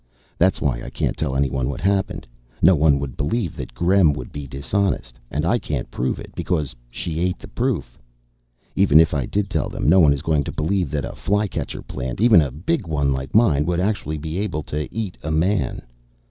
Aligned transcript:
That's 0.39 0.59
why 0.59 0.81
I 0.81 0.89
can't 0.89 1.15
tell 1.15 1.35
anyone 1.35 1.69
what 1.69 1.79
happened. 1.79 2.25
No 2.59 2.73
one 2.73 2.97
would 2.97 3.15
believe 3.15 3.55
that 3.55 3.75
Gremm 3.75 4.13
would 4.15 4.31
be 4.31 4.47
dishonest. 4.47 5.19
And 5.29 5.45
I 5.45 5.59
can't 5.59 5.91
prove 5.91 6.19
it, 6.19 6.33
because 6.33 6.75
she 6.89 7.19
ate 7.19 7.37
the 7.37 7.47
proof. 7.47 7.99
Even 8.75 8.99
if 8.99 9.13
I 9.13 9.27
did 9.27 9.47
tell 9.47 9.69
them, 9.69 9.87
no 9.87 9.99
one 9.99 10.11
is 10.11 10.23
going 10.23 10.43
to 10.45 10.51
believe 10.51 10.89
that 10.89 11.05
a 11.05 11.13
fly 11.13 11.47
catcher 11.47 11.83
plant 11.83 12.19
even 12.19 12.41
a 12.41 12.49
big 12.49 12.87
one 12.87 13.13
like 13.13 13.35
mine 13.35 13.63
would 13.67 13.79
actually 13.79 14.17
be 14.17 14.39
able 14.39 14.63
to 14.63 14.91
eat 14.91 15.17
a 15.21 15.29
man. 15.29 15.83